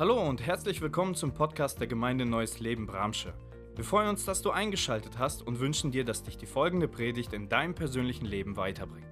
[0.00, 3.34] Hallo und herzlich willkommen zum Podcast der Gemeinde Neues Leben Bramsche.
[3.74, 7.32] Wir freuen uns, dass du eingeschaltet hast und wünschen dir, dass dich die folgende Predigt
[7.32, 9.08] in deinem persönlichen Leben weiterbringt.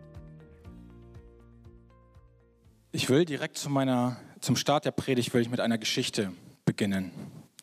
[2.93, 6.33] Ich will direkt zu meiner, zum Start der Predigt will ich mit einer Geschichte
[6.65, 7.11] beginnen,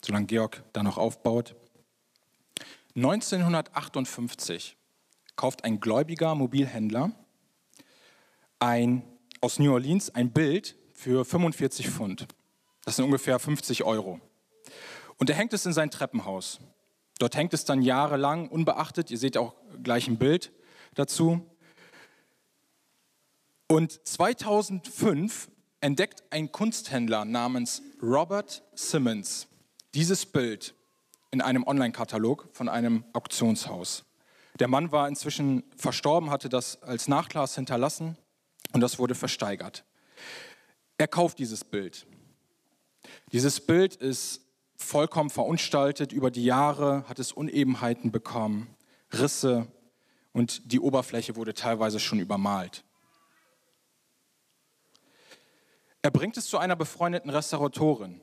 [0.04, 1.56] solange Georg da noch aufbaut.
[2.98, 4.76] 1958
[5.38, 7.14] kauft ein gläubiger Mobilhändler
[8.60, 9.02] ein,
[9.40, 12.28] aus New Orleans ein Bild für 45 Pfund.
[12.86, 14.20] Das sind ungefähr 50 Euro.
[15.18, 16.60] Und er hängt es in sein Treppenhaus.
[17.20, 19.12] Dort hängt es dann jahrelang unbeachtet.
[19.12, 20.52] Ihr seht auch gleich ein Bild
[20.96, 21.46] dazu.
[23.68, 25.50] Und 2005
[25.82, 29.48] entdeckt ein Kunsthändler namens Robert Simmons
[29.94, 30.76] dieses Bild
[31.32, 34.06] in einem Online-Katalog von einem Auktionshaus.
[34.60, 38.18] Der Mann war inzwischen verstorben, hatte das als Nachklass hinterlassen
[38.72, 39.84] und das wurde versteigert.
[40.98, 42.06] Er kauft dieses Bild.
[43.34, 44.42] Dieses Bild ist
[44.78, 46.14] vollkommen verunstaltet.
[46.14, 48.76] Über die Jahre hat es Unebenheiten bekommen,
[49.12, 49.68] Risse
[50.34, 52.84] und die Oberfläche wurde teilweise schon übermalt.
[56.04, 58.22] Er bringt es zu einer befreundeten Restauratorin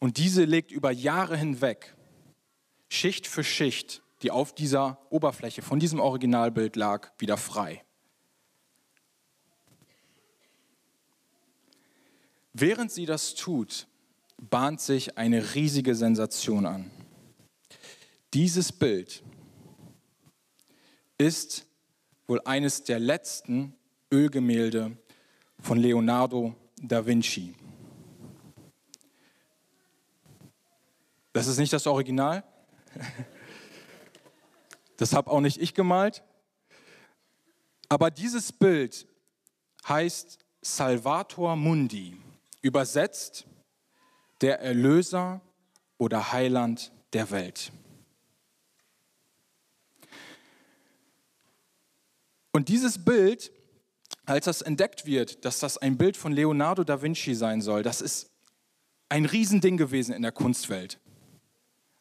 [0.00, 1.94] und diese legt über Jahre hinweg
[2.88, 7.84] Schicht für Schicht, die auf dieser Oberfläche von diesem Originalbild lag, wieder frei.
[12.52, 13.86] Während sie das tut,
[14.38, 16.90] bahnt sich eine riesige Sensation an.
[18.34, 19.22] Dieses Bild
[21.18, 21.66] ist
[22.26, 23.74] wohl eines der letzten
[24.12, 24.96] Ölgemälde
[25.60, 27.54] von Leonardo da Vinci.
[31.32, 32.44] Das ist nicht das Original.
[34.98, 36.22] Das habe auch nicht ich gemalt.
[37.90, 39.06] Aber dieses Bild
[39.86, 42.16] heißt Salvator Mundi,
[42.62, 43.46] übersetzt
[44.40, 45.40] der Erlöser
[45.98, 47.72] oder Heiland der Welt.
[52.52, 53.52] Und dieses Bild,
[54.24, 58.00] als das entdeckt wird, dass das ein Bild von Leonardo da Vinci sein soll, das
[58.00, 58.30] ist
[59.08, 60.98] ein Riesending gewesen in der Kunstwelt.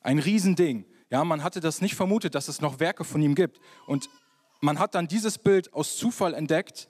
[0.01, 0.85] Ein Riesending.
[1.09, 3.59] Ja, man hatte das nicht vermutet, dass es noch Werke von ihm gibt.
[3.85, 4.09] Und
[4.61, 6.89] man hat dann dieses Bild aus Zufall entdeckt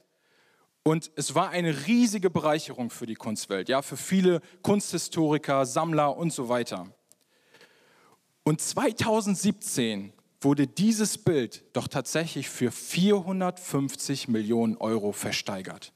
[0.87, 6.31] und es war eine riesige Bereicherung für die Kunstwelt, ja, für viele Kunsthistoriker, Sammler und
[6.31, 6.87] so weiter.
[8.43, 15.91] Und 2017 wurde dieses Bild doch tatsächlich für 450 Millionen Euro versteigert.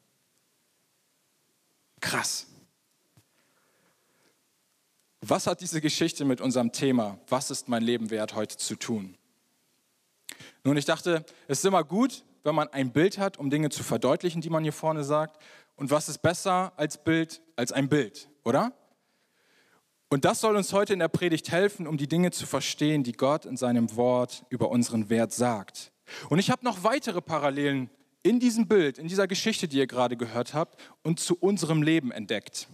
[2.01, 2.47] Krass.
[5.21, 9.15] Was hat diese Geschichte mit unserem Thema, was ist mein Leben wert, heute zu tun?
[10.63, 13.83] Nun, ich dachte, es ist immer gut, wenn man ein Bild hat, um Dinge zu
[13.83, 15.41] verdeutlichen, die man hier vorne sagt.
[15.75, 18.73] Und was ist besser als Bild, als ein Bild, oder?
[20.09, 23.11] Und das soll uns heute in der Predigt helfen, um die Dinge zu verstehen, die
[23.11, 25.91] Gott in seinem Wort über unseren Wert sagt.
[26.29, 27.89] Und ich habe noch weitere Parallelen
[28.23, 32.11] in diesem Bild, in dieser Geschichte, die ihr gerade gehört habt, und zu unserem Leben
[32.11, 32.67] entdeckt.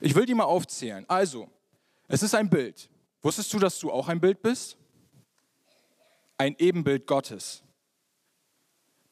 [0.00, 1.04] Ich will die mal aufzählen.
[1.08, 1.48] Also,
[2.06, 2.88] es ist ein Bild.
[3.22, 4.76] Wusstest du, dass du auch ein Bild bist?
[6.36, 7.64] Ein Ebenbild Gottes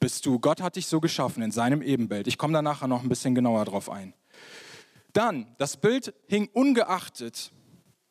[0.00, 0.38] bist du.
[0.38, 2.26] Gott hat dich so geschaffen in seinem Ebenbild.
[2.26, 4.14] Ich komme da nachher noch ein bisschen genauer drauf ein.
[5.12, 7.52] Dann, das Bild hing ungeachtet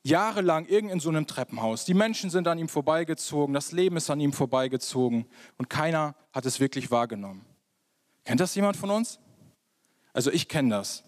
[0.05, 1.83] jahrelang irgend in so einem Treppenhaus.
[1.83, 5.25] Die Menschen sind an ihm vorbeigezogen, das Leben ist an ihm vorbeigezogen
[5.57, 7.43] und keiner hat es wirklich wahrgenommen.
[8.23, 9.19] Kennt das jemand von uns?
[10.13, 11.03] Also ich kenne das.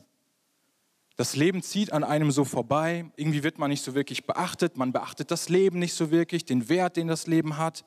[1.16, 4.92] Das Leben zieht an einem so vorbei, irgendwie wird man nicht so wirklich beachtet, man
[4.92, 7.86] beachtet das Leben nicht so wirklich, den Wert, den das Leben hat.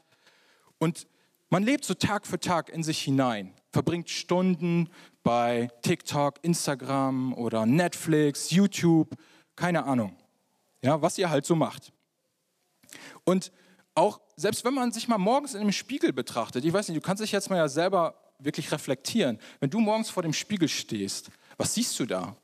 [0.79, 1.09] Und
[1.51, 4.89] man lebt so Tag für Tag in sich hinein, verbringt Stunden
[5.25, 9.11] bei TikTok, Instagram oder Netflix, YouTube,
[9.57, 10.17] keine Ahnung.
[10.81, 11.93] Ja, was ihr halt so macht.
[13.25, 13.53] Und
[13.95, 17.07] auch selbst wenn man sich mal morgens in einem Spiegel betrachtet, ich weiß nicht, du
[17.07, 19.39] kannst dich jetzt mal ja selber wirklich reflektieren.
[19.59, 22.37] Wenn du morgens vor dem Spiegel stehst, was siehst du da?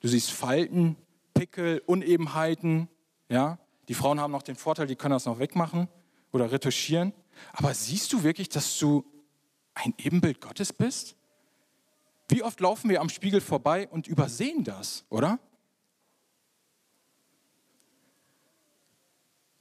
[0.00, 0.96] Du siehst Falten,
[1.34, 2.88] Pickel, Unebenheiten,
[3.28, 3.58] ja?
[3.88, 5.88] Die Frauen haben noch den Vorteil, die können das noch wegmachen
[6.32, 7.12] oder retuschieren.
[7.52, 9.04] Aber siehst du wirklich, dass du
[9.74, 11.16] ein Ebenbild Gottes bist?
[12.28, 15.38] Wie oft laufen wir am Spiegel vorbei und übersehen das, oder?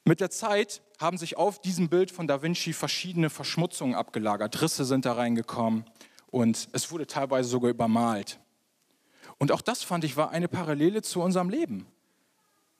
[0.05, 4.61] Mit der Zeit haben sich auf diesem Bild von Da Vinci verschiedene Verschmutzungen abgelagert.
[4.61, 5.85] Risse sind da reingekommen
[6.31, 8.39] und es wurde teilweise sogar übermalt.
[9.37, 11.85] Und auch das fand ich war eine Parallele zu unserem Leben.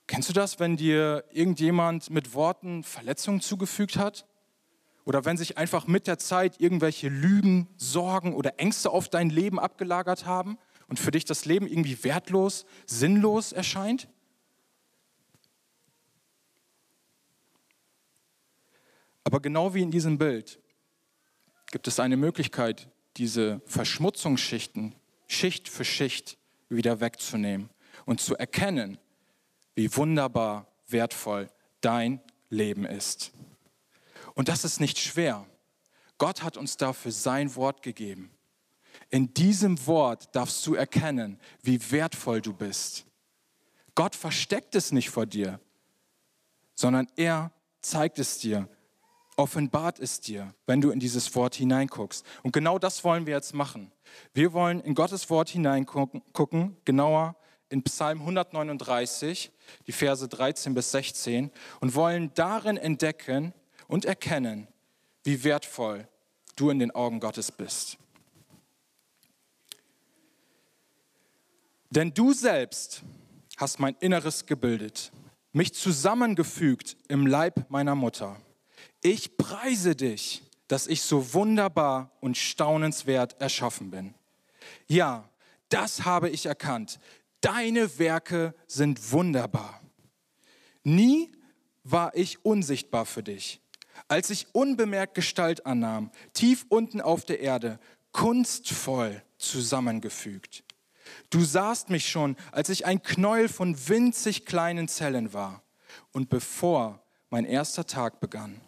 [0.09, 4.25] Kennst du das, wenn dir irgendjemand mit Worten Verletzungen zugefügt hat?
[5.06, 9.59] Oder wenn sich einfach mit der Zeit irgendwelche Lügen, Sorgen oder Ängste auf dein Leben
[9.59, 10.57] abgelagert haben
[10.88, 14.07] und für dich das Leben irgendwie wertlos, sinnlos erscheint?
[19.23, 20.59] Aber genau wie in diesem Bild
[21.69, 24.95] gibt es eine Möglichkeit, diese Verschmutzungsschichten
[25.27, 27.69] Schicht für Schicht wieder wegzunehmen
[28.07, 28.97] und zu erkennen,
[29.79, 31.49] wie wunderbar wertvoll
[31.79, 33.31] dein Leben ist.
[34.33, 35.45] Und das ist nicht schwer.
[36.17, 38.29] Gott hat uns dafür sein Wort gegeben.
[39.09, 43.05] In diesem Wort darfst du erkennen, wie wertvoll du bist.
[43.95, 45.61] Gott versteckt es nicht vor dir,
[46.75, 48.67] sondern er zeigt es dir,
[49.37, 52.25] offenbart es dir, wenn du in dieses Wort hineinguckst.
[52.43, 53.93] Und genau das wollen wir jetzt machen.
[54.33, 57.37] Wir wollen in Gottes Wort hineingucken, genauer
[57.69, 59.51] in Psalm 139,
[59.88, 63.54] die Verse 13 bis 16, und wollen darin entdecken
[63.88, 64.68] und erkennen,
[65.24, 66.07] wie wertvoll
[66.56, 67.98] du in den Augen Gottes bist.
[71.89, 73.04] Denn du selbst
[73.57, 75.12] hast mein Inneres gebildet,
[75.51, 78.38] mich zusammengefügt im Leib meiner Mutter.
[79.01, 84.13] Ich preise dich, dass ich so wunderbar und staunenswert erschaffen bin.
[84.88, 85.27] Ja,
[85.69, 87.00] das habe ich erkannt.
[87.41, 89.81] Deine Werke sind wunderbar.
[90.83, 91.31] Nie
[91.83, 93.62] war ich unsichtbar für dich.
[94.07, 97.80] Als ich unbemerkt Gestalt annahm, tief unten auf der Erde,
[98.12, 100.63] kunstvoll zusammengefügt.
[101.30, 105.63] Du sahst mich schon, als ich ein Knäuel von winzig kleinen Zellen war.
[106.12, 108.62] Und bevor mein erster Tag begann,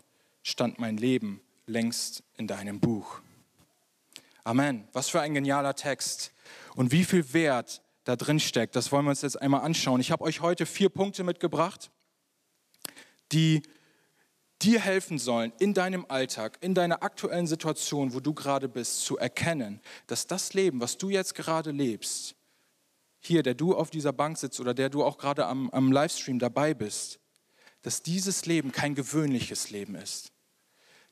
[0.43, 3.21] stand mein Leben längst in deinem Buch.
[4.43, 4.87] Amen.
[4.93, 6.33] Was für ein genialer Text.
[6.75, 10.01] Und wie viel Wert da drin steckt, das wollen wir uns jetzt einmal anschauen.
[10.01, 11.89] Ich habe euch heute vier Punkte mitgebracht,
[13.31, 13.61] die
[14.61, 19.17] dir helfen sollen, in deinem Alltag, in deiner aktuellen Situation, wo du gerade bist, zu
[19.17, 22.35] erkennen, dass das Leben, was du jetzt gerade lebst,
[23.19, 26.37] hier, der du auf dieser Bank sitzt oder der du auch gerade am, am Livestream
[26.37, 27.19] dabei bist,
[27.81, 30.31] dass dieses Leben kein gewöhnliches Leben ist.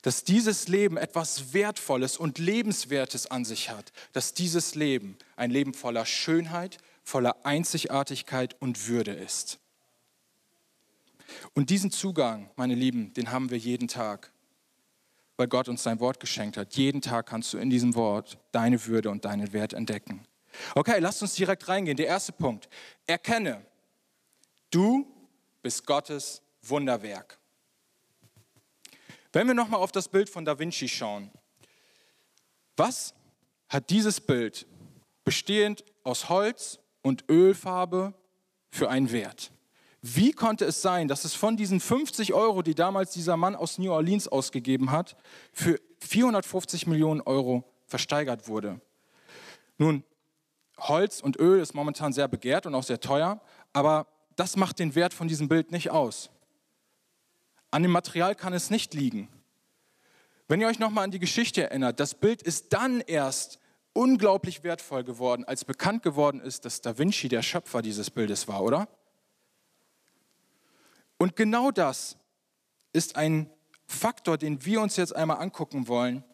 [0.02, 3.92] Dass dieses Leben etwas Wertvolles und Lebenswertes an sich hat.
[4.12, 6.78] Dass dieses Leben ein Leben voller Schönheit,
[7.10, 9.58] voller Einzigartigkeit und Würde ist.
[11.54, 14.32] Und diesen Zugang, meine Lieben, den haben wir jeden Tag,
[15.36, 16.74] weil Gott uns sein Wort geschenkt hat.
[16.74, 20.24] Jeden Tag kannst du in diesem Wort deine Würde und deinen Wert entdecken.
[20.74, 21.96] Okay, lasst uns direkt reingehen.
[21.96, 22.68] Der erste Punkt.
[23.06, 23.64] Erkenne,
[24.70, 25.06] du
[25.62, 27.38] bist Gottes Wunderwerk.
[29.32, 31.30] Wenn wir nochmal auf das Bild von Da Vinci schauen,
[32.76, 33.14] was
[33.68, 34.66] hat dieses Bild
[35.24, 38.14] bestehend aus Holz und Ölfarbe
[38.70, 39.52] für einen Wert?
[40.02, 43.78] Wie konnte es sein, dass es von diesen 50 Euro, die damals dieser Mann aus
[43.78, 45.16] New Orleans ausgegeben hat,
[45.52, 48.80] für 450 Millionen Euro versteigert wurde?
[49.76, 50.04] Nun,
[50.78, 53.40] Holz und Öl ist momentan sehr begehrt und auch sehr teuer,
[53.72, 54.06] aber
[54.36, 56.30] das macht den Wert von diesem Bild nicht aus.
[57.70, 59.28] An dem Material kann es nicht liegen.
[60.48, 63.60] Wenn ihr euch nochmal an die Geschichte erinnert, das Bild ist dann erst
[63.92, 68.62] unglaublich wertvoll geworden, als bekannt geworden ist, dass Da Vinci der Schöpfer dieses Bildes war,
[68.62, 68.88] oder?
[71.18, 72.16] Und genau das
[72.92, 73.50] ist ein
[73.86, 76.24] Faktor, den wir uns jetzt einmal angucken wollen.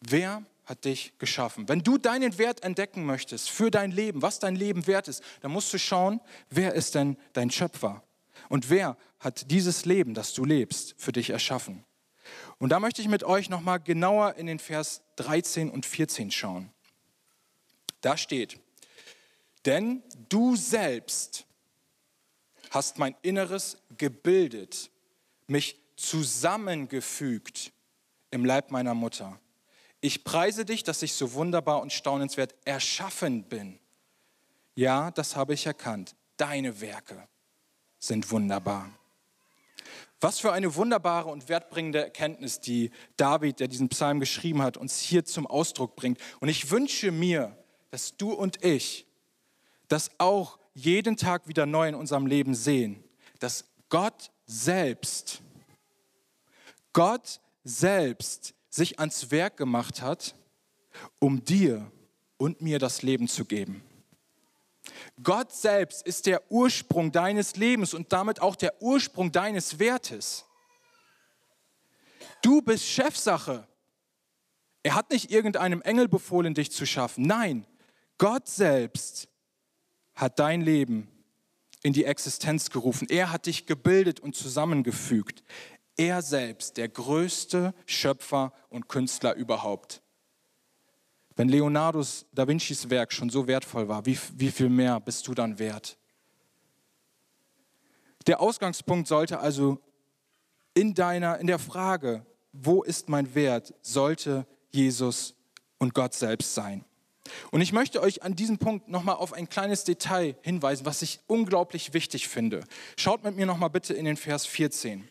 [0.00, 1.68] Wer hat dich geschaffen?
[1.68, 5.52] Wenn du deinen Wert entdecken möchtest für dein Leben, was dein Leben wert ist, dann
[5.52, 8.02] musst du schauen, wer ist denn dein Schöpfer?
[8.48, 11.84] Und wer hat dieses Leben, das du lebst, für dich erschaffen?
[12.58, 16.70] Und da möchte ich mit euch nochmal genauer in den Vers 13 und 14 schauen.
[18.00, 18.58] Da steht,
[19.64, 21.44] denn du selbst
[22.70, 24.90] hast mein Inneres gebildet,
[25.46, 27.72] mich zusammengefügt
[28.30, 29.38] im Leib meiner Mutter.
[30.00, 33.78] Ich preise dich, dass ich so wunderbar und staunenswert erschaffen bin.
[34.74, 36.14] Ja, das habe ich erkannt.
[36.36, 37.26] Deine Werke
[37.98, 38.90] sind wunderbar.
[40.20, 44.98] Was für eine wunderbare und wertbringende Erkenntnis, die David, der diesen Psalm geschrieben hat, uns
[44.98, 46.18] hier zum Ausdruck bringt.
[46.40, 47.56] Und ich wünsche mir,
[47.90, 49.06] dass du und ich
[49.88, 53.02] das auch jeden Tag wieder neu in unserem Leben sehen,
[53.38, 55.42] dass Gott selbst,
[56.92, 60.34] Gott selbst sich ans Werk gemacht hat,
[61.18, 61.90] um dir
[62.36, 63.82] und mir das Leben zu geben.
[65.22, 70.44] Gott selbst ist der Ursprung deines Lebens und damit auch der Ursprung deines Wertes.
[72.42, 73.66] Du bist Chefsache.
[74.82, 77.26] Er hat nicht irgendeinem Engel befohlen, dich zu schaffen.
[77.26, 77.66] Nein,
[78.18, 79.28] Gott selbst
[80.14, 81.08] hat dein Leben
[81.82, 83.08] in die Existenz gerufen.
[83.10, 85.42] Er hat dich gebildet und zusammengefügt.
[85.96, 90.02] Er selbst, der größte Schöpfer und Künstler überhaupt.
[91.36, 95.34] Wenn Leonardos da Vincis Werk schon so wertvoll war, wie, wie viel mehr bist du
[95.34, 95.98] dann wert?
[98.26, 99.78] Der Ausgangspunkt sollte also
[100.74, 105.34] in deiner, in der Frage, wo ist mein Wert, sollte Jesus
[105.78, 106.84] und Gott selbst sein.
[107.50, 111.20] Und ich möchte euch an diesem Punkt nochmal auf ein kleines Detail hinweisen, was ich
[111.26, 112.64] unglaublich wichtig finde.
[112.96, 115.08] Schaut mit mir nochmal bitte in den Vers 14.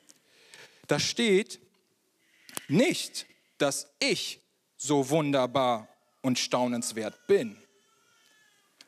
[0.88, 1.60] Da steht
[2.68, 3.26] nicht,
[3.58, 4.40] dass ich
[4.78, 5.88] so wunderbar
[6.26, 7.56] und staunenswert bin,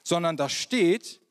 [0.02, 1.22] sondern da steht,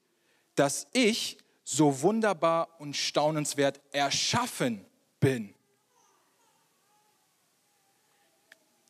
[0.55, 4.87] dass ich so wunderbar und staunenswert erschaffen
[5.19, 5.53] bin.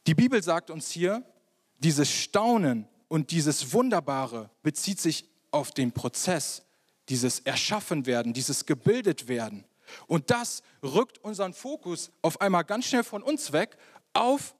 [0.06, 1.24] Die Bibel sagt uns hier,
[1.78, 6.66] dieses Staunen und dieses Wunderbare bezieht sich auf den Prozess,
[7.08, 9.64] dieses Erschaffenwerden, dieses Gebildetwerden.
[10.06, 13.78] Und das rückt unseren Fokus auf einmal ganz schnell von uns weg
[14.12, 14.54] auf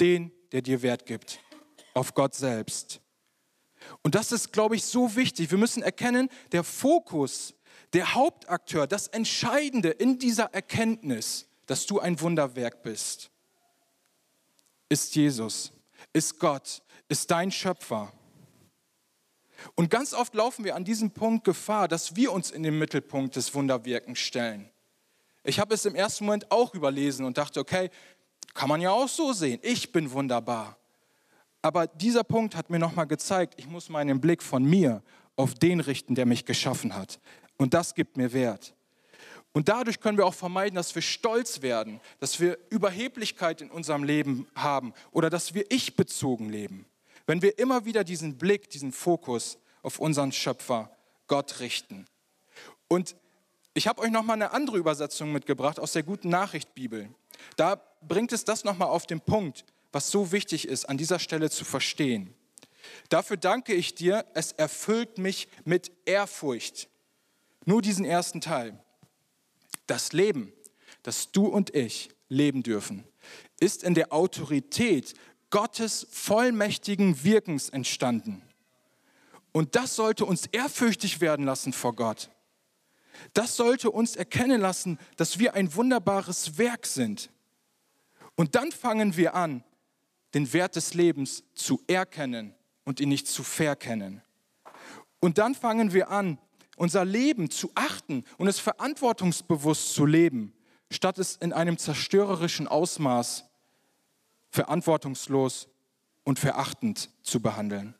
[0.00, 1.40] den, der dir Wert gibt,
[1.96, 3.00] auf Gott selbst.
[4.02, 5.50] Und das ist, glaube ich, so wichtig.
[5.50, 7.54] Wir müssen erkennen, der Fokus,
[7.94, 13.30] der Hauptakteur, das Entscheidende in dieser Erkenntnis, dass du ein Wunderwerk bist,
[14.88, 15.72] ist Jesus,
[16.12, 18.12] ist Gott, ist dein Schöpfer.
[19.74, 23.36] Und ganz oft laufen wir an diesem Punkt Gefahr, dass wir uns in den Mittelpunkt
[23.36, 24.70] des Wunderwirkens stellen.
[25.44, 27.90] Ich habe es im ersten Moment auch überlesen und dachte, okay,
[28.52, 29.60] kann man ja auch so sehen.
[29.62, 30.76] Ich bin wunderbar.
[31.66, 35.02] Aber dieser Punkt hat mir nochmal gezeigt, ich muss meinen Blick von mir
[35.34, 37.18] auf den richten, der mich geschaffen hat.
[37.56, 38.76] Und das gibt mir Wert.
[39.50, 44.04] Und dadurch können wir auch vermeiden, dass wir stolz werden, dass wir Überheblichkeit in unserem
[44.04, 46.86] Leben haben oder dass wir ich-bezogen leben.
[47.26, 50.96] Wenn wir immer wieder diesen Blick, diesen Fokus auf unseren Schöpfer,
[51.26, 52.06] Gott richten.
[52.86, 53.16] Und
[53.74, 57.08] ich habe euch nochmal eine andere Übersetzung mitgebracht aus der guten Nachricht Bibel.
[57.56, 59.64] Da bringt es das nochmal auf den Punkt,
[59.96, 62.34] was so wichtig ist, an dieser Stelle zu verstehen.
[63.08, 66.90] Dafür danke ich dir, es erfüllt mich mit Ehrfurcht.
[67.64, 68.78] Nur diesen ersten Teil.
[69.86, 70.52] Das Leben,
[71.02, 73.04] das du und ich leben dürfen,
[73.58, 75.14] ist in der Autorität
[75.48, 78.42] Gottes vollmächtigen Wirkens entstanden.
[79.50, 82.28] Und das sollte uns ehrfürchtig werden lassen vor Gott.
[83.32, 87.30] Das sollte uns erkennen lassen, dass wir ein wunderbares Werk sind.
[88.34, 89.64] Und dann fangen wir an,
[90.36, 94.20] den Wert des Lebens zu erkennen und ihn nicht zu verkennen.
[95.18, 96.36] Und dann fangen wir an,
[96.76, 100.52] unser Leben zu achten und es verantwortungsbewusst zu leben,
[100.90, 103.46] statt es in einem zerstörerischen Ausmaß
[104.50, 105.68] verantwortungslos
[106.22, 107.94] und verachtend zu behandeln.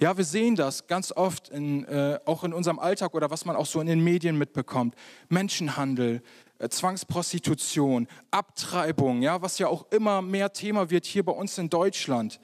[0.00, 3.56] Ja, wir sehen das ganz oft, in, äh, auch in unserem Alltag oder was man
[3.56, 4.94] auch so in den Medien mitbekommt.
[5.28, 6.22] Menschenhandel,
[6.58, 12.40] Zwangsprostitution, Abtreibung, ja, was ja auch immer mehr Thema wird hier bei uns in Deutschland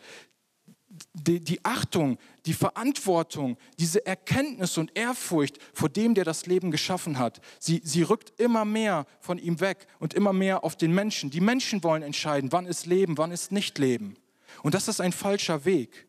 [1.12, 7.18] die, die Achtung, die Verantwortung, diese Erkenntnis und Ehrfurcht vor dem, der das Leben geschaffen
[7.18, 11.30] hat, sie, sie rückt immer mehr von ihm weg und immer mehr auf den Menschen.
[11.30, 14.16] Die Menschen wollen entscheiden, wann ist Leben, wann ist nicht Leben.
[14.62, 16.06] Und das ist ein falscher Weg.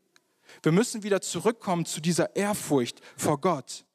[0.62, 3.86] Wir müssen wieder zurückkommen zu dieser Ehrfurcht vor Gott.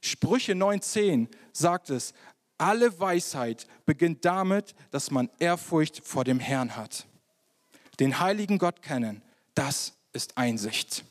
[0.00, 2.14] Sprüche 9.10 sagt es,
[2.60, 7.06] alle Weisheit beginnt damit, dass man Ehrfurcht vor dem Herrn hat.
[7.98, 9.22] Den heiligen Gott kennen,
[9.54, 11.04] das ist Einsicht.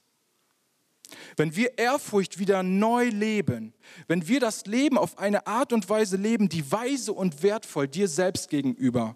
[1.37, 3.73] Wenn wir Ehrfurcht wieder neu leben,
[4.07, 8.07] wenn wir das Leben auf eine Art und Weise leben, die weise und wertvoll dir
[8.07, 9.15] selbst gegenüber,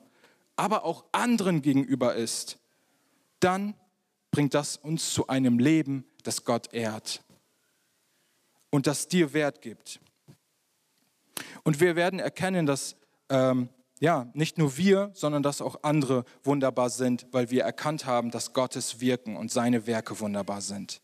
[0.55, 2.57] aber auch anderen gegenüber ist,
[3.39, 3.75] dann
[4.31, 7.23] bringt das uns zu einem Leben, das Gott ehrt
[8.71, 9.99] und das dir Wert gibt.
[11.63, 12.95] Und wir werden erkennen, dass
[13.29, 18.31] ähm, ja, nicht nur wir, sondern dass auch andere wunderbar sind, weil wir erkannt haben,
[18.31, 21.01] dass Gottes Wirken und seine Werke wunderbar sind.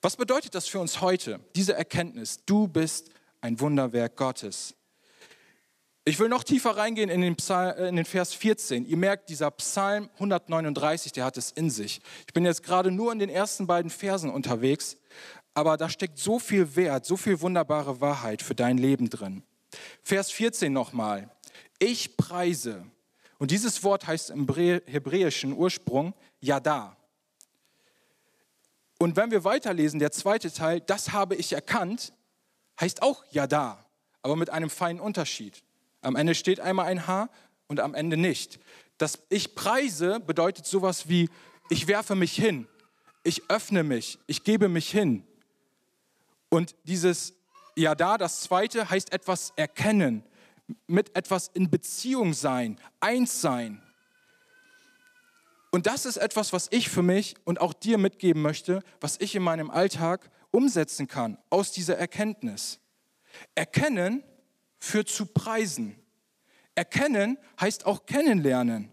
[0.00, 2.40] Was bedeutet das für uns heute, diese Erkenntnis?
[2.44, 4.74] Du bist ein Wunderwerk Gottes.
[6.04, 8.84] Ich will noch tiefer reingehen in den, Psalm, in den Vers 14.
[8.84, 12.00] Ihr merkt, dieser Psalm 139, der hat es in sich.
[12.26, 14.96] Ich bin jetzt gerade nur in den ersten beiden Versen unterwegs,
[15.54, 19.44] aber da steckt so viel Wert, so viel wunderbare Wahrheit für dein Leben drin.
[20.02, 21.30] Vers 14 nochmal.
[21.78, 22.84] Ich preise.
[23.38, 26.96] Und dieses Wort heißt im hebräischen Ursprung Yada.
[28.98, 32.12] Und wenn wir weiterlesen, der zweite Teil, das habe ich erkannt,
[32.80, 33.84] heißt auch Yada,
[34.22, 35.62] aber mit einem feinen Unterschied.
[36.02, 37.28] Am Ende steht einmal ein H
[37.66, 38.60] und am Ende nicht.
[38.98, 41.28] Das Ich preise bedeutet sowas wie,
[41.68, 42.68] ich werfe mich hin,
[43.24, 45.24] ich öffne mich, ich gebe mich hin.
[46.48, 47.34] Und dieses
[47.76, 50.24] Yada, das zweite, heißt etwas erkennen,
[50.86, 53.82] mit etwas in Beziehung sein, eins sein.
[55.70, 59.34] Und das ist etwas, was ich für mich und auch dir mitgeben möchte, was ich
[59.34, 62.78] in meinem Alltag umsetzen kann aus dieser Erkenntnis.
[63.54, 64.22] Erkennen
[64.78, 65.96] führt zu Preisen.
[66.74, 68.90] Erkennen heißt auch kennenlernen.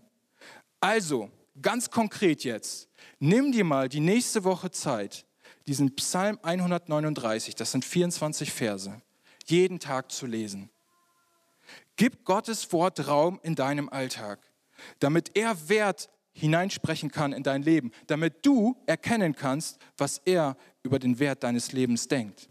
[0.79, 1.29] Also,
[1.61, 2.87] ganz konkret jetzt,
[3.19, 5.25] nimm dir mal die nächste Woche Zeit,
[5.69, 9.01] diesen Psalm 139, das sind 24 Verse,
[9.45, 10.71] jeden Tag zu lesen.
[11.95, 14.39] Gib Gottes Wort Raum in deinem Alltag,
[14.97, 20.97] damit er Wert hineinsprechen kann in dein Leben, damit du erkennen kannst, was er über
[20.97, 22.49] den Wert deines Lebens denkt.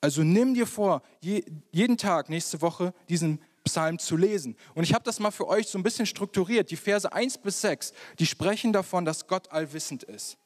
[0.00, 4.56] Also nimm dir vor, jeden Tag nächste Woche diesen Psalm zu lesen.
[4.74, 6.72] Und ich habe das mal für euch so ein bisschen strukturiert.
[6.72, 10.38] Die Verse 1 bis 6, die sprechen davon, dass Gott allwissend ist.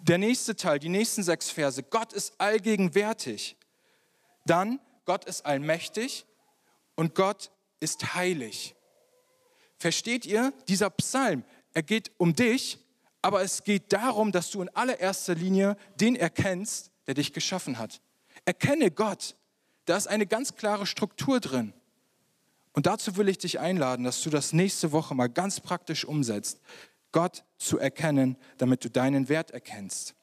[0.00, 3.56] Der nächste Teil, die nächsten sechs Verse, Gott ist allgegenwärtig.
[4.46, 6.24] Dann, Gott ist allmächtig
[6.94, 7.50] und Gott
[7.80, 8.74] ist heilig.
[9.76, 10.52] Versteht ihr?
[10.68, 12.78] Dieser Psalm, er geht um dich,
[13.22, 18.00] aber es geht darum, dass du in allererster Linie den erkennst, der dich geschaffen hat.
[18.44, 19.34] Erkenne Gott.
[19.84, 21.72] Da ist eine ganz klare Struktur drin.
[22.72, 26.60] Und dazu will ich dich einladen, dass du das nächste Woche mal ganz praktisch umsetzt,
[27.12, 30.14] Gott zu erkennen, damit du deinen Wert erkennst.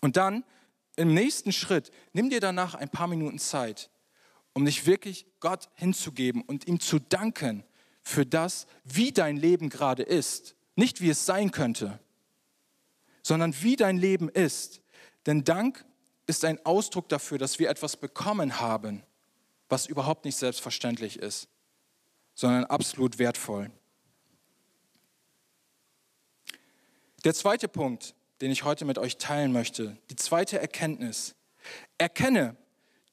[0.00, 0.44] Und dann
[0.96, 3.90] im nächsten Schritt, nimm dir danach ein paar Minuten Zeit,
[4.54, 7.64] um dich wirklich Gott hinzugeben und ihm zu danken
[8.02, 10.56] für das, wie dein Leben gerade ist.
[10.74, 11.98] Nicht wie es sein könnte,
[13.22, 14.80] sondern wie dein Leben ist.
[15.26, 15.84] Denn Dank
[16.26, 19.02] ist ein Ausdruck dafür, dass wir etwas bekommen haben,
[19.68, 21.48] was überhaupt nicht selbstverständlich ist,
[22.34, 23.70] sondern absolut wertvoll.
[27.26, 31.34] Der zweite Punkt, den ich heute mit euch teilen möchte, die zweite Erkenntnis.
[31.98, 32.54] Erkenne,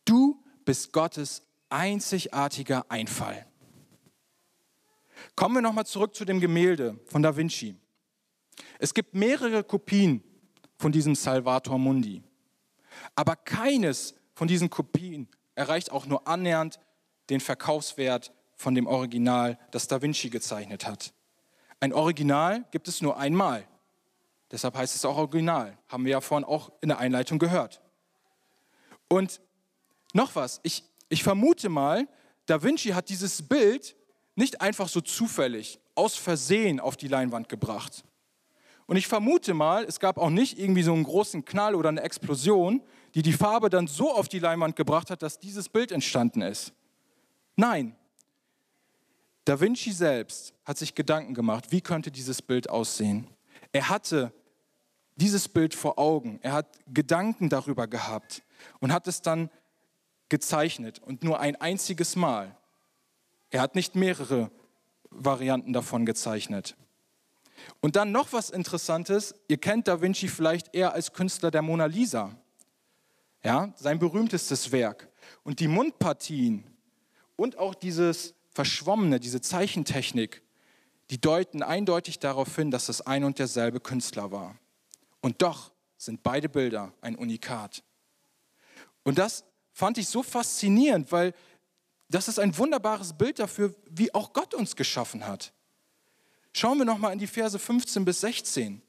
[0.06, 3.48] du bist Gottes einzigartiger Einfall.
[5.36, 7.76] Kommen wir nochmal zurück zu dem Gemälde von Da Vinci.
[8.78, 10.24] Es gibt mehrere Kopien
[10.78, 12.22] von diesem Salvator Mundi.
[13.16, 16.80] Aber keines von diesen Kopien erreicht auch nur annähernd
[17.32, 21.16] den Verkaufswert von dem Original, das Da Vinci gezeichnet hat.
[21.80, 23.68] Ein Original gibt es nur einmal.
[24.54, 25.80] Deshalb heißt es auch Original.
[25.88, 27.82] Haben wir ja vorhin auch in der Einleitung gehört.
[29.10, 29.42] Und
[30.14, 32.08] noch was, ich, ich vermute mal,
[32.46, 33.96] Da Vinci hat dieses Bild
[34.36, 38.04] nicht einfach so zufällig, aus Versehen auf die Leinwand gebracht.
[38.86, 42.02] Und ich vermute mal, es gab auch nicht irgendwie so einen großen Knall oder eine
[42.02, 42.84] Explosion,
[43.16, 46.74] die die Farbe dann so auf die Leinwand gebracht hat, dass dieses Bild entstanden ist.
[47.56, 47.96] Nein,
[49.46, 53.28] Da Vinci selbst hat sich Gedanken gemacht, wie könnte dieses Bild aussehen.
[53.72, 54.32] Er hatte
[55.16, 58.44] dieses Bild vor Augen, er hat Gedanken darüber gehabt
[58.80, 59.50] und hat es dann
[60.30, 62.58] gezeichnet und nur ein einziges Mal.
[63.50, 64.50] Er hat nicht mehrere
[65.10, 66.76] Varianten davon gezeichnet.
[67.82, 71.86] Und dann noch was Interessantes, ihr kennt Da Vinci vielleicht eher als Künstler der Mona
[71.86, 72.36] Lisa.
[73.44, 75.10] Ja, sein berühmtestes Werk.
[75.44, 76.64] Und die Mundpartien
[77.36, 80.42] und auch dieses Verschwommene, diese Zeichentechnik,
[81.10, 84.58] die deuten eindeutig darauf hin, dass es ein und derselbe Künstler war.
[85.24, 87.82] Und doch sind beide Bilder ein Unikat.
[89.04, 91.34] Und das fand ich so faszinierend, weil
[92.10, 95.54] das ist ein wunderbares Bild dafür, wie auch Gott uns geschaffen hat.
[96.52, 98.82] Schauen wir nochmal in die Verse 15 bis 16.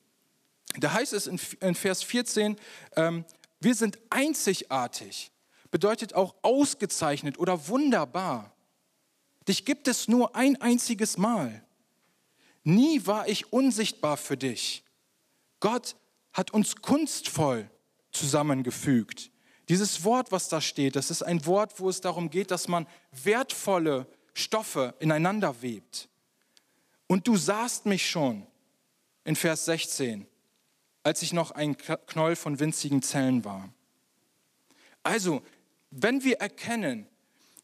[0.80, 1.38] Da heißt es in,
[1.76, 2.56] Vers 14,
[2.96, 3.24] ähm,
[3.60, 5.30] wir sind einzigartig,
[5.70, 8.52] bedeutet auch ausgezeichnet oder wunderbar.
[9.46, 11.64] Dich gibt es nur ein einziges Mal.
[12.64, 14.82] Nie war ich unsichtbar für dich.
[15.60, 15.94] Gott
[16.34, 17.70] hat uns kunstvoll
[18.10, 19.30] zusammengefügt.
[19.68, 22.86] Dieses Wort, was da steht, das ist ein Wort, wo es darum geht, dass man
[23.12, 26.08] wertvolle Stoffe ineinander webt.
[27.06, 28.46] Und du sahst mich schon
[29.24, 30.26] in Vers 16,
[31.02, 33.72] als ich noch ein Knoll von winzigen Zellen war.
[35.02, 35.42] Also,
[35.90, 37.06] wenn wir erkennen,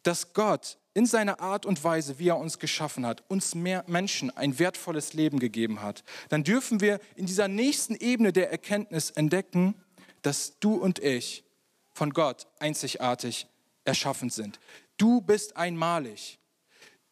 [0.03, 4.37] dass Gott in seiner Art und Weise, wie er uns geschaffen hat, uns mehr Menschen
[4.37, 9.75] ein wertvolles Leben gegeben hat, dann dürfen wir in dieser nächsten Ebene der Erkenntnis entdecken,
[10.23, 11.45] dass du und ich
[11.93, 13.47] von Gott einzigartig
[13.85, 14.59] erschaffen sind.
[14.97, 16.39] Du bist einmalig.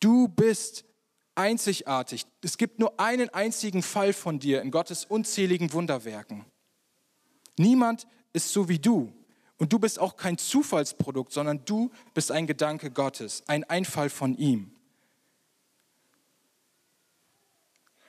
[0.00, 0.84] Du bist
[1.34, 2.26] einzigartig.
[2.42, 6.44] Es gibt nur einen einzigen Fall von dir in Gottes unzähligen Wunderwerken.
[7.56, 9.12] Niemand ist so wie du.
[9.58, 14.36] Und du bist auch kein Zufallsprodukt, sondern du bist ein Gedanke Gottes, ein Einfall von
[14.36, 14.72] ihm.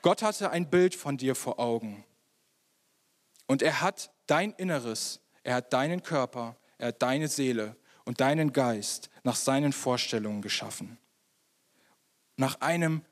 [0.01, 2.05] Gott hatte ein Bild von dir vor Augen.
[3.47, 8.53] Und er hat dein Inneres, er hat deinen Körper, er hat deine Seele und deinen
[8.53, 10.97] Geist nach seinen Vorstellungen geschaffen.
[12.37, 13.03] Nach einem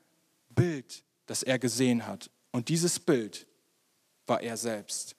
[0.48, 2.30] Bild das er gesehen hat.
[2.50, 3.46] Und dieses Bild
[4.26, 5.14] war er selbst.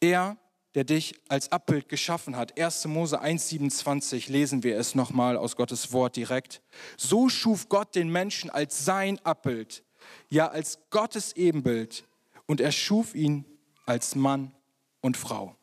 [0.00, 0.36] Er,
[0.74, 2.58] der dich als Abbild geschaffen hat.
[2.58, 2.86] 1.
[2.86, 6.62] Mose 1,27 lesen wir es nochmal aus Gottes Wort direkt.
[6.96, 9.84] So schuf Gott den Menschen als sein Abbild,
[10.30, 12.04] ja als Gottes Ebenbild.
[12.46, 13.44] Und er schuf ihn
[13.86, 14.54] als Mann
[15.00, 15.56] und Frau.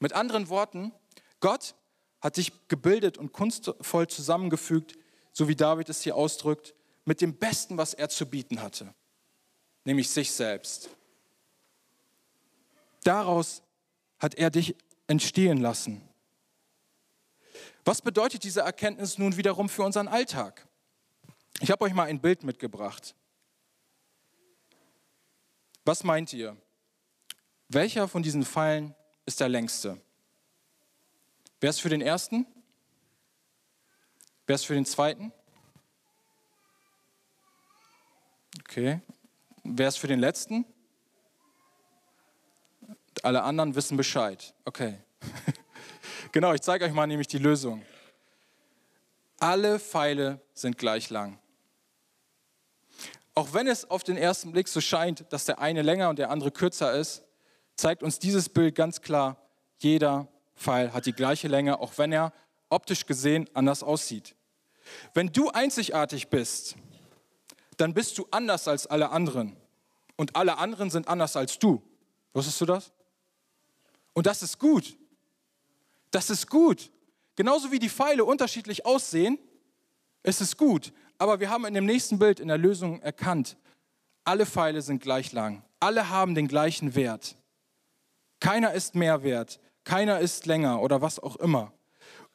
[0.00, 0.92] Mit anderen Worten,
[1.40, 1.74] Gott
[2.20, 4.94] hat dich gebildet und kunstvoll zusammengefügt,
[5.32, 8.94] so wie David es hier ausdrückt, mit dem Besten, was er zu bieten hatte,
[9.84, 10.88] nämlich sich selbst.
[13.04, 13.62] Daraus
[14.18, 14.74] hat er dich
[15.06, 16.02] entstehen lassen.
[17.84, 20.66] Was bedeutet diese Erkenntnis nun wiederum für unseren Alltag?
[21.60, 23.14] Ich habe euch mal ein Bild mitgebracht.
[25.84, 26.56] Was meint ihr?
[27.68, 28.94] Welcher von diesen Pfeilen
[29.26, 30.00] ist der längste?
[31.60, 32.46] Wer ist für den ersten?
[34.46, 35.32] Wer ist für den zweiten?
[38.60, 39.00] Okay.
[39.62, 40.64] Wer ist für den letzten?
[43.24, 44.52] Alle anderen wissen Bescheid.
[44.66, 44.98] Okay.
[46.32, 47.80] genau, ich zeige euch mal nämlich die Lösung.
[49.40, 51.38] Alle Pfeile sind gleich lang.
[53.34, 56.28] Auch wenn es auf den ersten Blick so scheint, dass der eine länger und der
[56.28, 57.22] andere kürzer ist,
[57.76, 59.38] zeigt uns dieses Bild ganz klar,
[59.78, 62.30] jeder Pfeil hat die gleiche Länge, auch wenn er
[62.68, 64.36] optisch gesehen anders aussieht.
[65.14, 66.76] Wenn du einzigartig bist,
[67.78, 69.56] dann bist du anders als alle anderen.
[70.16, 71.82] Und alle anderen sind anders als du.
[72.34, 72.92] Wusstest du das?
[74.14, 74.96] Und das ist gut.
[76.10, 76.90] Das ist gut.
[77.36, 79.38] Genauso wie die Pfeile unterschiedlich aussehen,
[80.22, 80.92] ist es gut.
[81.18, 83.56] Aber wir haben in dem nächsten Bild in der Lösung erkannt,
[84.24, 85.62] alle Pfeile sind gleich lang.
[85.80, 87.36] Alle haben den gleichen Wert.
[88.40, 89.60] Keiner ist mehr wert.
[89.84, 91.72] Keiner ist länger oder was auch immer.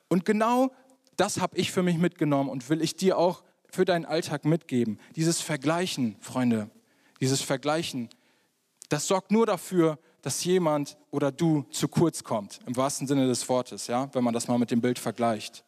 [0.08, 0.72] Und genau
[1.18, 5.00] das habe ich für mich mitgenommen und will ich dir auch für deinen Alltag mitgeben.
[5.16, 6.70] Dieses Vergleichen, Freunde,
[7.20, 8.10] dieses Vergleichen,
[8.90, 13.48] das sorgt nur dafür, dass jemand oder du zu kurz kommt, im wahrsten Sinne des
[13.50, 15.64] Wortes, ja, wenn man das mal mit dem Bild vergleicht.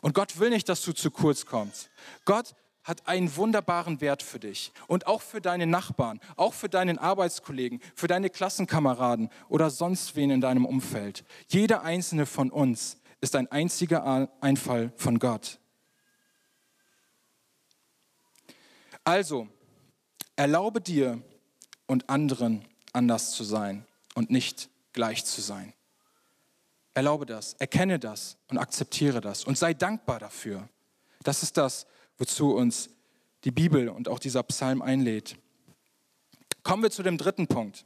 [0.00, 1.90] Und Gott will nicht, dass du zu kurz kommst.
[2.24, 6.98] Gott hat einen wunderbaren Wert für dich und auch für deine Nachbarn, auch für deinen
[6.98, 11.24] Arbeitskollegen, für deine Klassenkameraden oder sonst wen in deinem Umfeld.
[11.48, 15.58] Jeder einzelne von uns ist ein einziger Einfall von Gott.
[19.02, 19.48] Also,
[20.36, 21.20] erlaube dir
[21.86, 25.72] und anderen anders zu sein und nicht gleich zu sein.
[26.94, 30.68] Erlaube das, erkenne das und akzeptiere das und sei dankbar dafür.
[31.22, 32.88] Das ist das, wozu uns
[33.44, 35.36] die Bibel und auch dieser Psalm einlädt.
[36.62, 37.84] Kommen wir zu dem dritten Punkt.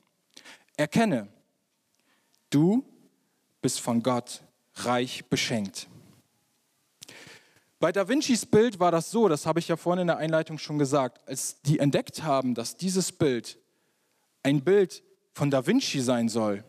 [0.76, 1.28] Erkenne,
[2.50, 2.84] du
[3.60, 4.42] bist von Gott
[4.76, 5.88] reich beschenkt.
[7.78, 10.58] Bei Da Vincis Bild war das so, das habe ich ja vorhin in der Einleitung
[10.58, 13.58] schon gesagt, als die entdeckt haben, dass dieses Bild
[14.42, 16.64] ein Bild von Da Vinci sein soll,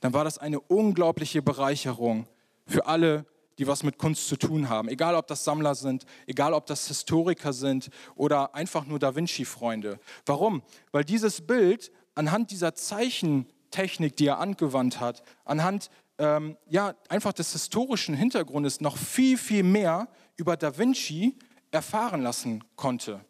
[0.00, 2.26] dann war das eine unglaubliche Bereicherung
[2.66, 3.26] für alle,
[3.58, 4.88] die was mit Kunst zu tun haben.
[4.88, 9.98] Egal, ob das Sammler sind, egal, ob das Historiker sind oder einfach nur Da Vinci-Freunde.
[10.26, 10.62] Warum?
[10.92, 17.52] Weil dieses Bild anhand dieser Zeichentechnik, die er angewandt hat, anhand ähm, ja, einfach des
[17.52, 21.36] historischen Hintergrundes noch viel, viel mehr über Da Vinci
[21.70, 23.24] erfahren lassen konnte.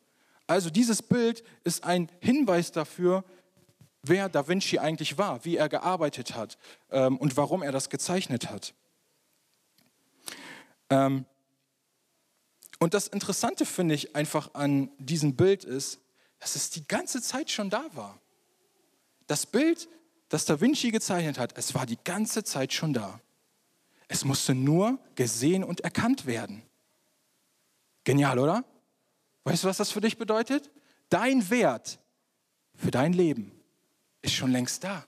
[0.47, 3.25] Also dieses Bild ist ein Hinweis dafür,
[4.03, 6.59] wer Da Vinci eigentlich war, wie er gearbeitet hat
[6.91, 8.75] ähm, und warum er das gezeichnet hat.
[10.91, 11.25] Ähm,
[12.79, 16.01] und das Interessante finde ich einfach an diesem Bild ist,
[16.39, 18.21] dass es die ganze Zeit schon da war.
[19.27, 19.89] Das Bild,
[20.29, 23.21] das Da Vinci gezeichnet hat, es war die ganze Zeit schon da.
[24.07, 26.63] Es musste nur gesehen und erkannt werden.
[28.05, 28.65] Genial, oder?
[29.45, 30.71] Weißt du, was das für dich bedeutet?
[31.11, 31.99] Dein Wert
[32.75, 33.58] für dein Leben
[34.22, 35.07] ist schon längst da.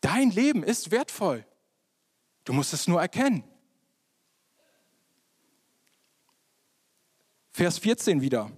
[0.00, 1.46] Dein Leben ist wertvoll.
[2.44, 3.42] Du musst es nur erkennen.
[7.52, 8.50] Vers 14 wieder.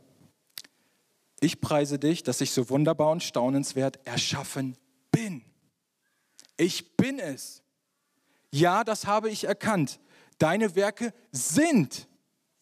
[1.40, 4.76] Ich preise dich, dass ich so wunderbar und staunenswert erschaffen
[5.10, 5.44] bin.
[6.56, 7.62] Ich bin es.
[8.50, 10.00] Ja, das habe ich erkannt.
[10.38, 12.08] Deine Werke sind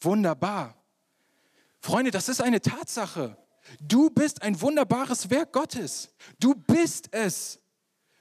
[0.01, 0.77] wunderbar.
[1.81, 3.37] Freunde, das ist eine Tatsache.
[3.81, 6.15] Du bist ein wunderbares Werk Gottes.
[6.39, 7.61] Du bist es.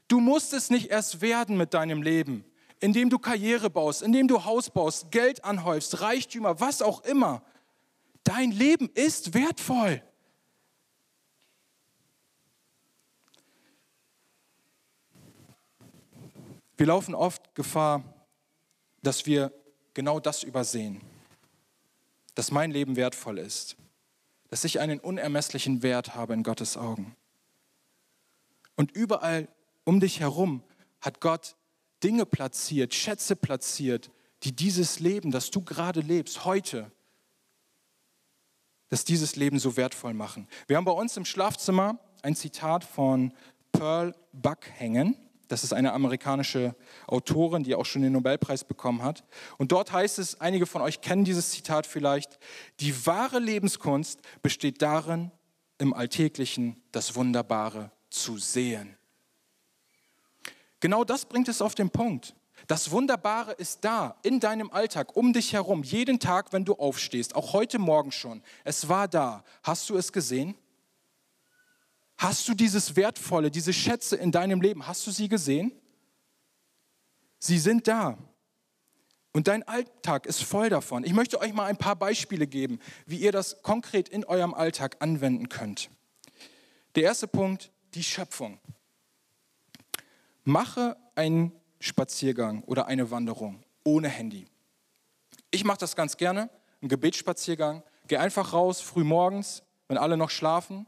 [0.08, 2.46] Du musst es nicht erst werden mit deinem Leben,
[2.80, 7.44] indem du Karriere baust, indem du Haus baust, Geld anhäufst, Reichtümer, was auch immer.
[8.24, 10.02] Dein Leben ist wertvoll.
[16.78, 18.04] Wir laufen oft Gefahr,
[19.02, 19.54] dass wir
[19.94, 21.02] genau das übersehen.
[22.36, 23.76] dass mein Leben wertvoll ist,
[24.54, 27.16] dass ich einen unermesslichen Wert habe in Gottes Augen.
[28.76, 29.48] Und überall
[29.84, 30.62] um dich herum
[31.02, 31.56] hat Gott
[32.04, 34.12] Dinge platziert, Schätze platziert,
[34.44, 36.92] die dieses Leben, das du gerade lebst, heute,
[38.90, 40.48] dass dieses Leben so wertvoll machen.
[40.68, 43.34] Wir haben bei uns im Schlafzimmer ein Zitat von
[43.72, 45.18] Pearl Buck hängen.
[45.48, 46.76] Das ist eine amerikanische
[47.08, 49.24] Autorin, die auch schon den Nobelpreis bekommen hat.
[49.58, 52.40] Und dort heißt es, einige von euch kennen dieses Zitat vielleicht,
[52.80, 55.32] die wahre Lebenskunst besteht darin,
[55.78, 58.96] im Alltäglichen das Wunderbare zu sehen.
[60.80, 62.36] Genau das bringt es auf den Punkt.
[62.68, 67.36] Das Wunderbare ist da, in deinem Alltag, um dich herum, jeden Tag, wenn du aufstehst,
[67.36, 68.42] auch heute Morgen schon.
[68.64, 69.44] Es war da.
[69.64, 70.56] Hast du es gesehen?
[72.24, 75.74] Hast du dieses Wertvolle, diese Schätze in deinem Leben, hast du sie gesehen?
[77.38, 78.18] Sie sind da.
[79.34, 81.04] Und dein Alltag ist voll davon.
[81.04, 84.96] Ich möchte euch mal ein paar Beispiele geben, wie ihr das konkret in eurem Alltag
[85.02, 85.90] anwenden könnt.
[86.96, 88.58] Der erste Punkt, die Schöpfung.
[90.46, 94.46] Mache einen Spaziergang oder eine Wanderung ohne Handy.
[95.52, 97.84] Ich mache das ganz gerne, einen Gebetsspaziergang.
[98.08, 100.86] Geh einfach raus, früh morgens, wenn alle noch schlafen,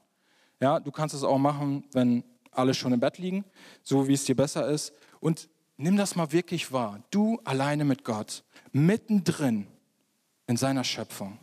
[0.59, 3.45] ja, du kannst es auch machen, wenn alle schon im Bett liegen,
[3.83, 4.93] so wie es dir besser ist.
[5.19, 7.03] Und nimm das mal wirklich wahr.
[7.11, 9.67] Du alleine mit Gott, mittendrin
[10.47, 11.37] in seiner Schöpfung,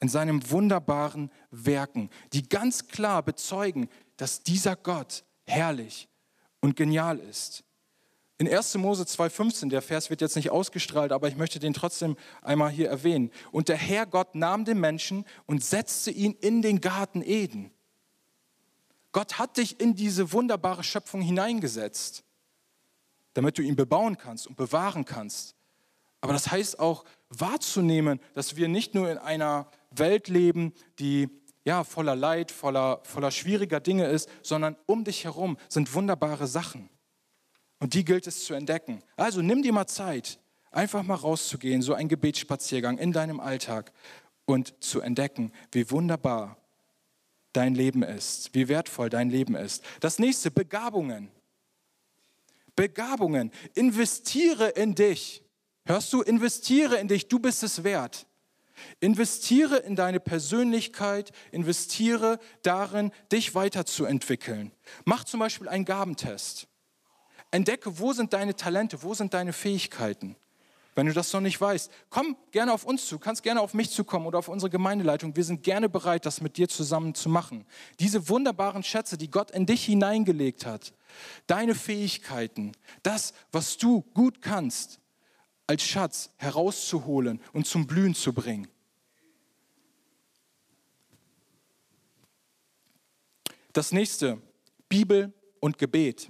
[0.00, 6.08] in seinem wunderbaren Werken, die ganz klar bezeugen, dass dieser Gott herrlich
[6.60, 7.64] und genial ist.
[8.38, 8.74] In 1.
[8.78, 12.88] Mose 2,15, der Vers wird jetzt nicht ausgestrahlt, aber ich möchte den trotzdem einmal hier
[12.88, 13.30] erwähnen.
[13.52, 17.70] Und der Herr Gott nahm den Menschen und setzte ihn in den Garten Eden.
[19.12, 22.24] Gott hat dich in diese wunderbare Schöpfung hineingesetzt,
[23.34, 25.54] damit du ihn bebauen kannst und bewahren kannst.
[26.22, 31.28] Aber das heißt auch wahrzunehmen, dass wir nicht nur in einer Welt leben, die
[31.64, 36.88] ja voller Leid, voller, voller schwieriger Dinge ist, sondern um dich herum sind wunderbare Sachen.
[37.78, 39.02] Und die gilt es zu entdecken.
[39.16, 40.38] Also nimm dir mal Zeit,
[40.70, 43.92] einfach mal rauszugehen, so ein Gebetsspaziergang in deinem Alltag
[44.44, 46.61] und zu entdecken, wie wunderbar
[47.52, 49.82] dein Leben ist, wie wertvoll dein Leben ist.
[50.00, 51.30] Das nächste, Begabungen.
[52.76, 53.50] Begabungen.
[53.74, 55.42] Investiere in dich.
[55.84, 58.26] Hörst du, investiere in dich, du bist es wert.
[59.00, 64.72] Investiere in deine Persönlichkeit, investiere darin, dich weiterzuentwickeln.
[65.04, 66.68] Mach zum Beispiel einen Gabentest.
[67.50, 70.36] Entdecke, wo sind deine Talente, wo sind deine Fähigkeiten.
[70.94, 73.90] Wenn du das noch nicht weißt, komm gerne auf uns zu, kannst gerne auf mich
[73.90, 75.34] zukommen oder auf unsere Gemeindeleitung.
[75.34, 77.64] Wir sind gerne bereit, das mit dir zusammen zu machen.
[77.98, 80.92] Diese wunderbaren Schätze, die Gott in dich hineingelegt hat,
[81.46, 85.00] deine Fähigkeiten, das, was du gut kannst,
[85.66, 88.68] als Schatz herauszuholen und zum Blühen zu bringen.
[93.72, 94.42] Das nächste,
[94.90, 96.28] Bibel und Gebet.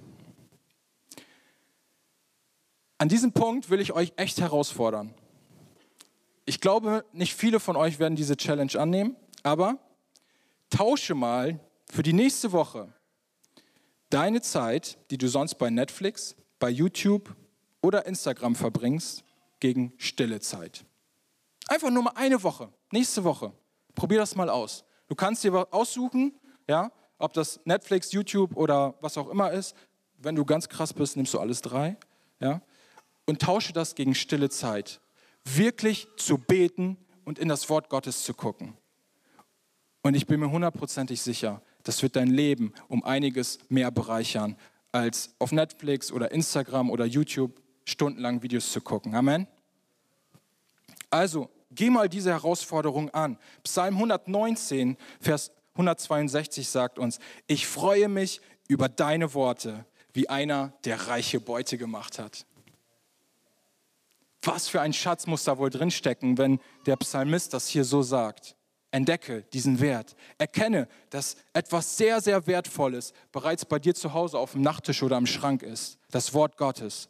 [3.03, 5.13] An diesem Punkt will ich euch echt herausfordern.
[6.45, 9.77] Ich glaube, nicht viele von euch werden diese Challenge annehmen, aber
[10.69, 11.59] tausche mal
[11.91, 12.93] für die nächste Woche
[14.09, 17.35] deine Zeit, die du sonst bei Netflix, bei YouTube
[17.81, 19.25] oder Instagram verbringst,
[19.59, 20.85] gegen stille Zeit.
[21.67, 23.51] Einfach nur mal eine Woche, nächste Woche.
[23.95, 24.85] Probier das mal aus.
[25.09, 26.39] Du kannst dir was aussuchen,
[26.69, 29.75] ja, ob das Netflix, YouTube oder was auch immer ist.
[30.19, 31.97] Wenn du ganz krass bist, nimmst du alles drei.
[32.39, 32.61] Ja
[33.25, 35.01] und tausche das gegen stille Zeit.
[35.45, 38.77] Wirklich zu beten und in das Wort Gottes zu gucken.
[40.01, 44.57] Und ich bin mir hundertprozentig sicher, das wird dein Leben um einiges mehr bereichern,
[44.91, 49.15] als auf Netflix oder Instagram oder YouTube stundenlang Videos zu gucken.
[49.15, 49.47] Amen.
[51.09, 53.37] Also, geh mal diese Herausforderung an.
[53.63, 61.07] Psalm 119, Vers 162 sagt uns, ich freue mich über deine Worte, wie einer, der
[61.07, 62.45] reiche Beute gemacht hat.
[64.43, 68.57] Was für ein Schatz muss da wohl drinstecken, wenn der Psalmist das hier so sagt?
[68.91, 70.15] Entdecke diesen Wert.
[70.37, 75.17] Erkenne, dass etwas sehr, sehr Wertvolles bereits bei dir zu Hause auf dem Nachttisch oder
[75.17, 75.97] im Schrank ist.
[76.11, 77.09] Das Wort Gottes.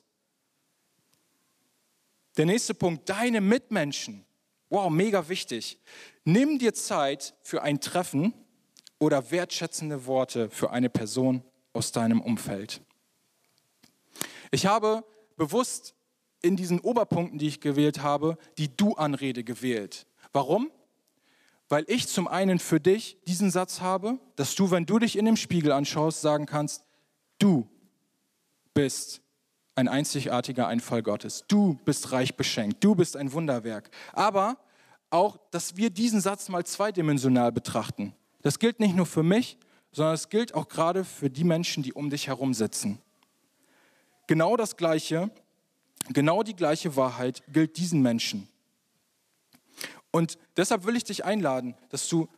[2.37, 4.25] Der nächste Punkt, deine Mitmenschen.
[4.69, 5.79] Wow, mega wichtig.
[6.23, 8.33] Nimm dir Zeit für ein Treffen
[8.97, 11.43] oder wertschätzende Worte für eine Person
[11.73, 12.81] aus deinem Umfeld.
[14.51, 15.03] Ich habe
[15.35, 15.95] bewusst
[16.43, 20.05] in diesen Oberpunkten, die ich gewählt habe, die Du-Anrede gewählt.
[20.31, 20.69] Warum?
[21.69, 25.25] Weil ich zum einen für dich diesen Satz habe, dass du, wenn du dich in
[25.25, 26.83] dem Spiegel anschaust, sagen kannst,
[27.39, 27.67] du
[28.73, 29.21] bist
[29.75, 31.45] ein einzigartiger Einfall Gottes.
[31.47, 32.83] Du bist reich beschenkt.
[32.83, 33.89] Du bist ein Wunderwerk.
[34.11, 34.57] Aber
[35.09, 38.13] auch, dass wir diesen Satz mal zweidimensional betrachten.
[38.41, 39.57] Das gilt nicht nur für mich,
[39.91, 42.99] sondern es gilt auch gerade für die Menschen, die um dich herum sitzen.
[44.27, 45.31] Genau das Gleiche,
[46.09, 48.47] genau die gleiche Wahrheit gilt diesen Menschen.
[50.11, 52.29] Und deshalb will ich dich einladen, dass du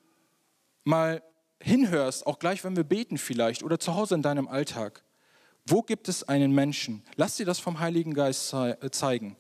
[0.84, 1.22] mal
[1.60, 5.04] hinhörst, auch gleich, wenn wir beten vielleicht oder zu Hause in deinem Alltag.
[5.66, 7.04] Wo gibt es einen Menschen?
[7.16, 9.36] Lass dir das vom Heiligen Geist äh, zeigen,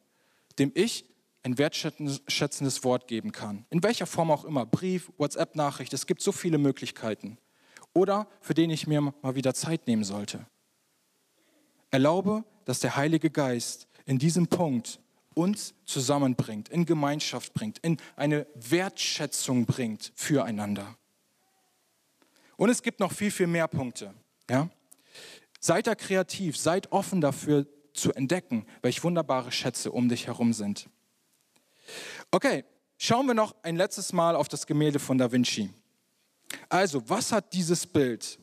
[0.57, 1.05] dem ich
[1.43, 3.65] ein wertschätzendes Wort geben kann.
[3.69, 4.65] In welcher Form auch immer.
[4.65, 7.37] Brief, WhatsApp-Nachricht, es gibt so viele Möglichkeiten.
[7.93, 10.47] Oder für den ich mir mal wieder Zeit nehmen sollte.
[11.91, 14.99] Erlaube, dass der Heilige Geist in diesem Punkt
[15.33, 20.95] uns zusammenbringt, in Gemeinschaft bringt, in eine Wertschätzung bringt füreinander.
[22.57, 24.13] Und es gibt noch viel, viel mehr Punkte.
[24.49, 24.69] Ja?
[25.59, 30.89] Seid da kreativ, seid offen dafür zu entdecken, welche wunderbare Schätze um dich herum sind.
[32.31, 32.63] Okay,
[32.97, 35.69] schauen wir noch ein letztes Mal auf das Gemälde von Da Vinci.
[36.69, 38.39] Also, was hat dieses Bild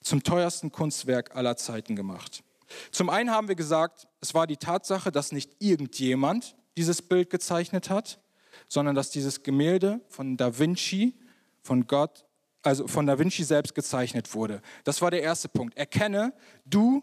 [0.00, 2.42] zum teuersten Kunstwerk aller Zeiten gemacht?
[2.90, 7.90] Zum einen haben wir gesagt, es war die Tatsache, dass nicht irgendjemand dieses Bild gezeichnet
[7.90, 8.20] hat,
[8.68, 11.14] sondern dass dieses Gemälde von Da Vinci,
[11.62, 12.24] von Gott,
[12.62, 14.62] also von Da Vinci selbst gezeichnet wurde.
[14.84, 15.76] Das war der erste Punkt.
[15.76, 16.32] Erkenne,
[16.64, 17.02] du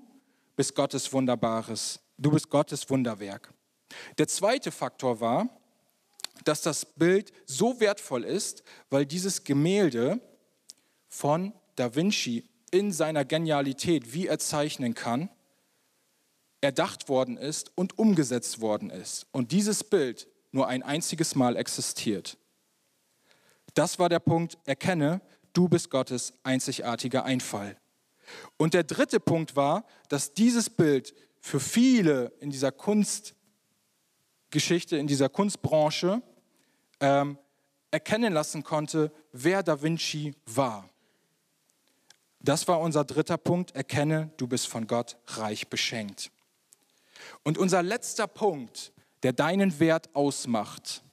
[0.55, 3.53] bist Gottes wunderbares, du bist Gottes Wunderwerk.
[4.17, 5.49] Der zweite Faktor war,
[6.43, 10.19] dass das Bild so wertvoll ist, weil dieses Gemälde
[11.07, 15.29] von Da Vinci in seiner Genialität, wie er zeichnen kann,
[16.61, 19.25] erdacht worden ist und umgesetzt worden ist.
[19.31, 22.37] Und dieses Bild nur ein einziges Mal existiert.
[23.73, 25.21] Das war der Punkt, erkenne,
[25.53, 27.77] du bist Gottes einzigartiger Einfall.
[28.57, 35.29] Und der dritte Punkt war, dass dieses Bild für viele in dieser Kunstgeschichte, in dieser
[35.29, 36.21] Kunstbranche
[36.99, 37.37] ähm,
[37.89, 40.87] erkennen lassen konnte, wer Da Vinci war.
[42.39, 46.31] Das war unser dritter Punkt, erkenne, du bist von Gott reich beschenkt.
[47.43, 48.91] Und unser letzter Punkt,
[49.23, 51.03] der deinen Wert ausmacht,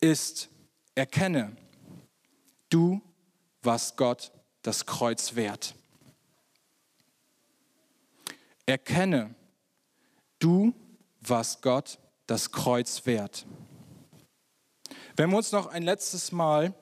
[0.00, 0.48] ist,
[0.94, 1.56] erkenne,
[2.68, 3.00] du
[3.62, 5.74] warst Gott das Kreuz wert.
[8.66, 9.34] Erkenne,
[10.38, 10.74] du
[11.20, 13.46] warst Gott das Kreuz wert.
[15.16, 16.74] Wenn wir uns noch ein letztes Mal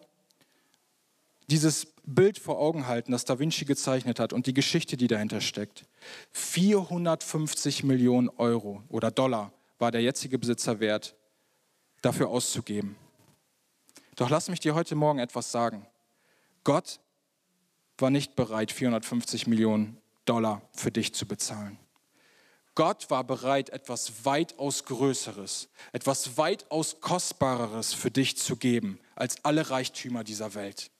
[1.48, 5.40] dieses Bild vor Augen halten, das Da Vinci gezeichnet hat und die Geschichte, die dahinter
[5.40, 5.84] steckt.
[6.32, 11.14] 450 Millionen Euro oder Dollar war der jetzige Besitzer wert,
[12.02, 12.96] dafür auszugeben.
[14.16, 15.86] Doch lass mich dir heute Morgen etwas sagen.
[16.64, 17.00] Gott
[17.98, 21.78] war nicht bereit, 450 Millionen Dollar für dich zu bezahlen.
[22.74, 29.70] Gott war bereit, etwas weitaus Größeres, etwas weitaus Kostbareres für dich zu geben als alle
[29.70, 30.90] Reichtümer dieser Welt.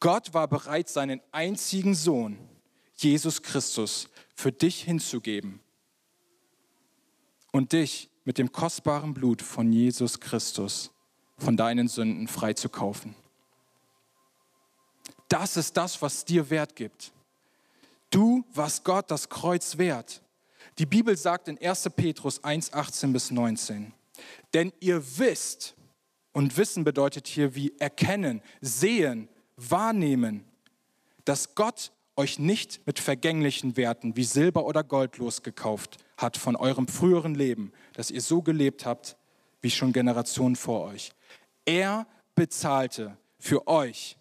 [0.00, 2.38] Gott war bereit, seinen einzigen Sohn,
[2.94, 5.60] Jesus Christus, für dich hinzugeben
[7.52, 10.90] und dich mit dem kostbaren Blut von Jesus Christus
[11.38, 13.14] von deinen Sünden freizukaufen.
[15.28, 17.12] Das ist das, was dir Wert gibt.
[18.10, 20.22] Du warst Gott das Kreuz wert.
[20.78, 21.90] Die Bibel sagt in 1.
[21.96, 23.92] Petrus 1, 18 bis 19,
[24.52, 25.74] denn ihr wisst,
[26.32, 29.28] und Wissen bedeutet hier wie erkennen, sehen,
[29.68, 30.44] wahrnehmen,
[31.24, 36.86] dass Gott euch nicht mit vergänglichen Werten wie Silber oder Gold losgekauft hat von eurem
[36.86, 39.16] früheren Leben, dass ihr so gelebt habt
[39.62, 41.12] wie schon Generationen vor euch.
[41.64, 44.16] Er bezahlte für euch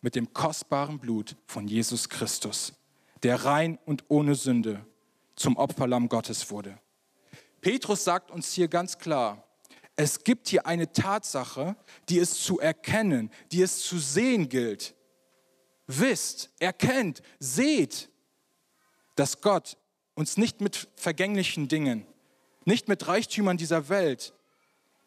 [0.00, 2.74] mit dem kostbaren Blut von Jesus Christus,
[3.22, 4.84] der rein und ohne Sünde
[5.36, 6.78] zum Opferlamm Gottes wurde.
[7.60, 9.44] Petrus sagt uns hier ganz klar,
[10.00, 11.74] es gibt hier eine Tatsache,
[12.08, 14.94] die es zu erkennen, die es zu sehen gilt.
[15.88, 18.08] Wisst, erkennt, seht,
[19.16, 19.76] dass Gott
[20.14, 22.06] uns nicht mit vergänglichen Dingen,
[22.64, 24.34] nicht mit Reichtümern dieser Welt,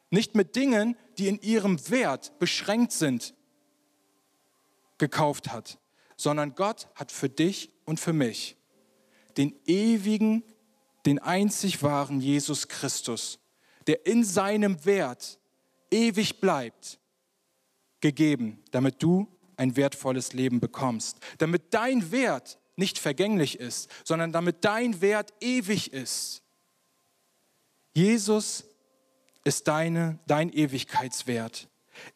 [0.09, 3.33] nicht mit Dingen, die in ihrem Wert beschränkt sind,
[4.97, 5.79] gekauft hat,
[6.17, 8.57] sondern Gott hat für dich und für mich
[9.37, 10.43] den ewigen,
[11.05, 13.40] den einzig wahren Jesus Christus
[13.87, 15.39] der in seinem Wert
[15.89, 16.99] ewig bleibt,
[17.99, 19.27] gegeben, damit du
[19.57, 25.93] ein wertvolles Leben bekommst, damit dein Wert nicht vergänglich ist, sondern damit dein Wert ewig
[25.93, 26.41] ist.
[27.93, 28.63] Jesus
[29.43, 31.69] ist deine, dein Ewigkeitswert.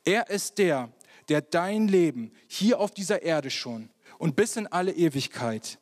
[0.04, 0.92] Er ist der,
[1.30, 5.80] der dein Leben hier auf dieser Erde schon und bis in alle Ewigkeit